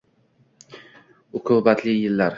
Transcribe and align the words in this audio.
Ukubatli 1.37 1.95
yillar 2.01 2.29